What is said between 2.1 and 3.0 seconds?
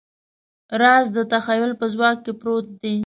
کې پروت دی.